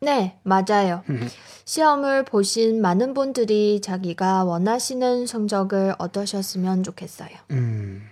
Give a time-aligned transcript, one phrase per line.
[0.00, 1.02] 네, 맞아요.
[1.64, 7.30] 시험을 보신 많은 분들이 자기가 원하시는 성적을 얻으셨으면 좋겠어요.
[7.52, 8.02] 음.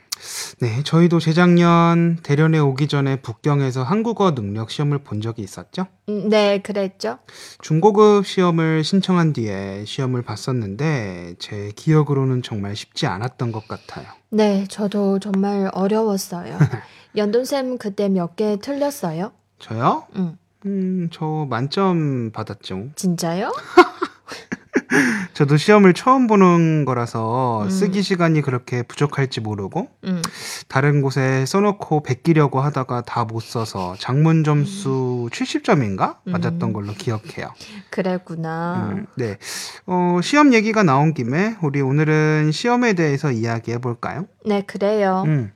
[0.60, 5.86] 네, 저희도 재작년 대련에 오기 전에 북경에서 한국어 능력 시험을 본 적이 있었죠.
[6.08, 7.18] 음, 네, 그랬죠.
[7.60, 14.06] 중고급 시험을 신청한 뒤에 시험을 봤었는데 제 기억으로는 정말 쉽지 않았던 것 같아요.
[14.30, 16.58] 네, 저도 정말 어려웠어요.
[17.16, 19.32] 연돈쌤 그때 몇 개 틀렸어요?
[19.58, 20.06] 저요?
[20.16, 20.38] 응.
[20.66, 22.90] 음, 저 만점 받았죠.
[22.96, 23.52] 진짜요?
[25.34, 27.70] 저도 시험을 처음 보는 거라서 음.
[27.70, 30.22] 쓰기 시간이 그렇게 부족할지 모르고 응.
[30.68, 36.72] 다른 곳에 써놓고 베끼려고 하다가 다 못 써서 장문 점수 70점인가 맞았던 음.
[36.72, 37.52] 걸로 기억해요.
[37.90, 38.90] 그랬구나.
[38.92, 39.38] 음, 네.
[39.86, 44.26] 어, 시험 얘기가 나온 김에 우리 오늘은 시험에 대해서 이야기해 볼까요?
[44.46, 45.24] 네, 그래요.
[45.26, 45.52] 음.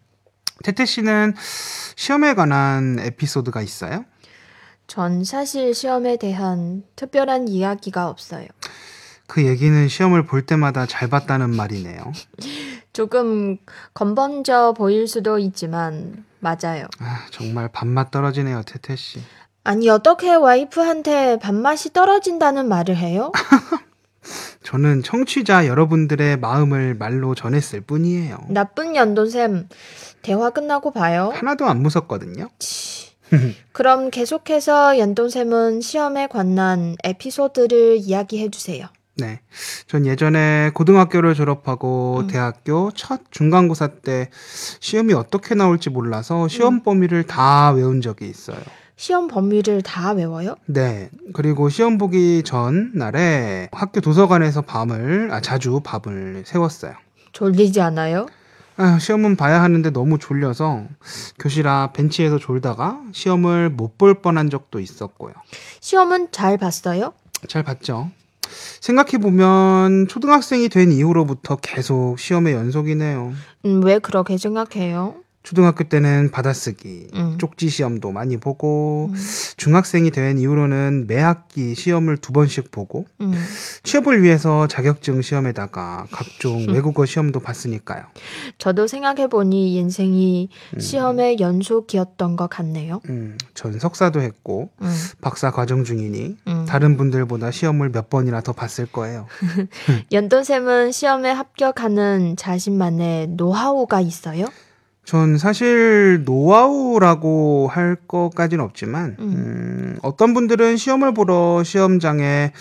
[0.65, 1.34] 태태 씨는
[1.95, 4.05] 시험에 관한 에피소드가 있어요?
[4.89, 8.47] 전 사실 시험에 대한 특별한 이야기가 없어요.
[9.26, 12.12] 그 얘기는 시험을 볼 때마다 잘 봤다는 말이네요.
[12.94, 13.59] 조금
[13.93, 16.87] 건방져 보일 수도 있지만 맞아요.
[17.00, 19.21] 아, 정말 밥맛 떨어지네요, 태태 씨.
[19.62, 23.31] 아니 어떻게 와이프한테 밥맛이 떨어진다는 말을 해요?
[24.65, 28.38] 저는 청취자 여러분들의 마음을 말로 전했을 뿐이에요.
[28.49, 29.69] 나쁜 연돈샘
[30.22, 31.31] 대화 끝나고 봐요.
[31.34, 32.49] 하나도 안 무섭거든요.
[32.59, 33.07] 치.
[33.72, 38.87] 그럼 계속해서 연돈샘은 시험에 관한 에피소드를 이야기해 주세요.
[39.16, 39.41] 네.
[39.87, 42.27] 전 예전에 고등학교를 졸업하고 음.
[42.28, 44.31] 대학교 첫 중간고사 때
[44.81, 46.83] 시험이 어떻게 나올지 몰라서 시험 음.
[46.83, 48.59] 범위를 다 외운 적이 있어요.
[48.94, 50.56] 시험 범위를 다 외워요?
[50.67, 51.09] 네.
[51.33, 56.94] 그리고 시험 보기 전 날에 학교 도서관에서 밤을, 아, 자주 밤을 세웠어요.
[57.33, 58.27] 졸리지 않아요?
[58.81, 60.84] 아, 시험은 봐야 하는데 너무 졸려서
[61.41, 65.33] 교실 앞 벤치에서 졸다가 시험을 못 볼 뻔한 적도 있었고요.
[65.81, 67.12] 시험은 잘 봤어요?
[67.49, 68.11] 잘 봤죠.
[68.81, 73.33] 생각해보면 초등학생이 된 이후로부터 계속 시험의 연속이네요.
[73.65, 75.17] 음, 왜 그렇게 생각해요?
[75.48, 77.38] 초등학교 때는 받아쓰기, 음.
[77.38, 79.16] 쪽지 시험도 많이 보고, 음.
[79.56, 83.32] 중학생이 된 이후로는 매 학기 시험을 두 번씩 보고, 음.
[83.82, 88.03] 취업을 위해서 자격증 시험에다가 각종 외국어 시험도 봤으니까요.
[88.58, 90.81] 저도 생각해보니 인생이 음.
[90.81, 93.00] 시험의 연속이었던 것 같네요.
[93.08, 96.66] 음, 전 석사도 했고, 음, 박사 과정 중이니, 음.
[96.69, 99.26] 다른 분들보다 시험을 몇 번이나 더 봤을 거예요.
[100.12, 104.44] 연돈쌤은 시험에 합격하는 자신만의 노하우가 있어요?
[105.08, 109.32] 전 사실 노하우라고 할 것까지는 없지만 음.
[109.32, 112.52] 음, 어떤 분들은 시험을 보러 시험장에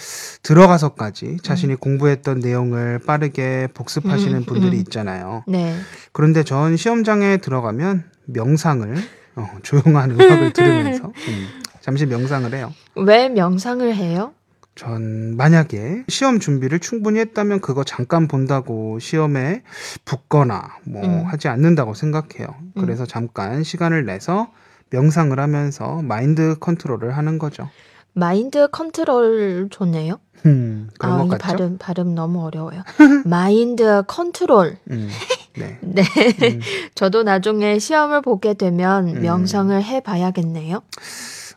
[0.43, 4.79] 들어가서까지 자신이 공부했던 내용을 빠르게 복습하시는 음, 분들이 음.
[4.79, 5.43] 있잖아요.
[5.45, 5.75] 네.
[6.13, 8.95] 그런데 전 시험장에 들어가면 명상을
[9.35, 11.47] 어, 조용한 음악을 들으면서 음,
[11.81, 12.73] 잠시 명상을 해요.
[12.95, 14.31] 왜 명상을 해요?
[14.77, 19.63] 전 만약에 시험 준비를 충분히 했다면 그거 잠깐 본다고 시험에
[20.05, 21.25] 붙거나 뭐 음.
[21.25, 22.47] 하지 않는다고 생각해요.
[22.79, 24.51] 그래서 잠깐 시간을 내서
[24.91, 27.69] 명상을 하면서 마인드 컨트롤을 하는 거죠.
[28.13, 30.19] 마인드 컨트롤 좋네요.
[30.45, 31.41] 음, 그런 아, 것이 같죠?
[31.41, 32.83] 발음, 발음 너무 어려워요.
[33.25, 34.77] 마인드 컨트롤.
[34.91, 35.09] 음,
[35.57, 35.79] 네.
[35.81, 36.03] 네.
[36.03, 36.59] 음,
[36.93, 39.21] 저도 나중에 시험을 보게 되면 음.
[39.21, 40.81] 명상을 해 봐야겠네요.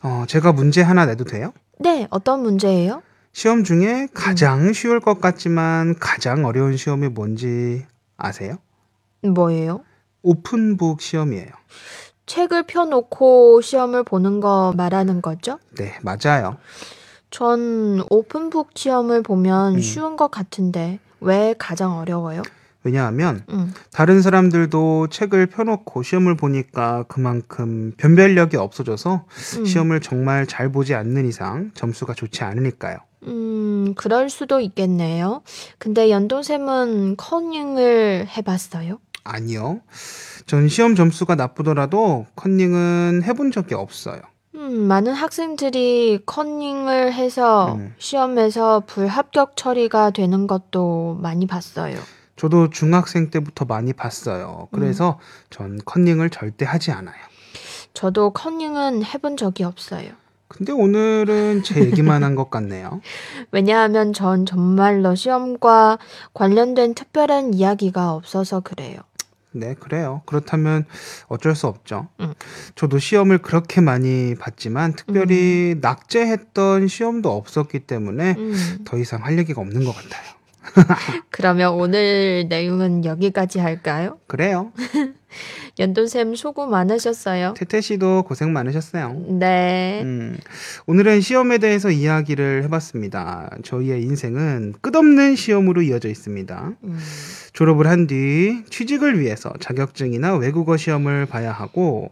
[0.02, 1.52] 어, 제가 문제 하나 내도 돼요?
[1.78, 3.02] 네, 어떤 문제예요?
[3.32, 4.08] 시험 중에 음.
[4.12, 7.86] 가장 쉬울 것 같지만 가장 어려운 시험이 뭔지
[8.16, 8.58] 아세요?
[9.22, 9.82] 뭐예요?
[10.22, 11.48] 오픈북 시험이에요.
[12.26, 15.58] 책을 펴놓고 시험을 보는 거 말하는 거죠?
[15.76, 16.58] 네, 맞아요.
[17.30, 19.80] 전 오픈북 시험을 보면 음.
[19.80, 22.42] 쉬운 것 같은데 왜 가장 어려워요?
[22.82, 23.74] 왜냐하면 음.
[23.92, 29.26] 다른 사람들도 책을 펴놓고 시험을 보니까 그만큼 변별력이 없어져서
[29.58, 29.64] 음.
[29.64, 32.98] 시험을 정말 잘 보지 않는 이상 점수가 좋지 않으니까요.
[33.24, 35.42] 음, 그럴 수도 있겠네요.
[35.78, 38.98] 근데 연돈쌤은 커닝을 해봤어요?
[39.24, 39.80] 아니요.
[40.46, 44.20] 전 시험 점수가 나쁘더라도 컨닝은 해본 적이 없어요.
[44.54, 47.94] 음, 많은 학생들이 커닝을 해서 음.
[47.98, 51.98] 시험에서 불합격 처리가 되는 것도 많이 봤어요.
[52.36, 54.68] 저도 중학생 때부터 많이 봤어요.
[54.72, 55.20] 그래서
[55.50, 57.16] 전 컨닝을 절대 하지 않아요.
[57.92, 60.12] 저도 커닝은 해본 적이 없어요.
[60.50, 63.00] 근데 오늘은 제 얘기만 한 것 같네요.
[63.52, 65.98] 왜냐하면 전 정말로 시험과
[66.34, 68.98] 관련된 특별한 이야기가 없어서 그래요.
[69.52, 70.22] 네, 그래요.
[70.26, 70.84] 그렇다면
[71.26, 72.08] 어쩔 수 없죠.
[72.20, 72.34] 음.
[72.76, 79.60] 저도 시험을 그렇게 많이 봤지만 특별히 낙제했던 시험도 없었기 때문에 음, 더 이상 할 얘기가
[79.60, 80.40] 없는 것 같아요.
[81.30, 84.18] 그러면 오늘 내용은 여기까지 할까요?
[84.28, 84.72] 그래요.
[85.80, 87.54] 연돈쌤 수고 많으셨어요.
[87.56, 89.14] 태태 씨도 고생 많으셨어요.
[89.38, 90.02] 네.
[90.04, 90.36] 음,
[90.86, 93.48] 오늘은 시험에 대해서 이야기를 해봤습니다.
[93.64, 96.72] 저희의 인생은 끝없는 시험으로 이어져 있습니다.
[96.84, 96.98] 음,
[97.54, 102.10] 졸업을 한 뒤 취직을 위해서 자격증이나 외국어 시험을 봐야 하고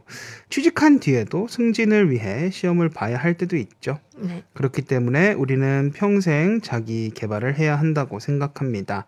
[0.49, 3.99] 취직한 뒤에도 승진을 위해 시험을 봐야 할 때도 있죠.
[4.17, 4.43] 네.
[4.55, 9.07] 그렇기 때문에 우리는 평생 자기 개발을 해야 한다고 생각합니다.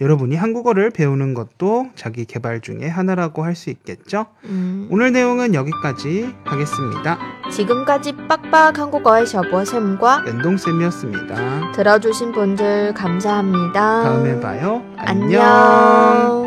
[0.00, 4.26] 여러분이 한국어를 배우는 것도 자기 개발 중에 하나라고 할 수 있 겠죠?
[4.44, 7.18] 음, 오늘 내용은 여기까지 하겠습니다.
[7.50, 11.72] 지금까지 빡빡 한국어의 셔보쌤과 연동쌤이었습니다.
[11.72, 14.02] 들어주신 분들 감사합니다.
[14.02, 14.82] 다음에 봐요.
[14.96, 15.42] 안녕.
[15.42, 16.43] 안녕.